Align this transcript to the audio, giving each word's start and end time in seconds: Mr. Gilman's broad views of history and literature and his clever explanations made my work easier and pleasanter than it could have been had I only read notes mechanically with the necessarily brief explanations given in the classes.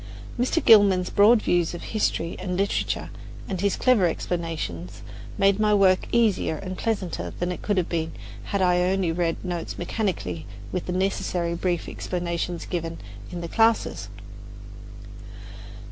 Mr. 0.39 0.65
Gilman's 0.65 1.11
broad 1.11 1.43
views 1.43 1.75
of 1.75 1.83
history 1.83 2.35
and 2.39 2.57
literature 2.57 3.11
and 3.47 3.61
his 3.61 3.75
clever 3.75 4.07
explanations 4.07 5.03
made 5.37 5.59
my 5.59 5.75
work 5.75 6.07
easier 6.11 6.55
and 6.55 6.75
pleasanter 6.75 7.33
than 7.37 7.51
it 7.51 7.61
could 7.61 7.77
have 7.77 7.87
been 7.87 8.11
had 8.45 8.63
I 8.63 8.79
only 8.81 9.11
read 9.11 9.45
notes 9.45 9.77
mechanically 9.77 10.47
with 10.71 10.87
the 10.87 10.91
necessarily 10.91 11.53
brief 11.53 11.87
explanations 11.87 12.65
given 12.65 12.97
in 13.31 13.41
the 13.41 13.47
classes. 13.47 14.09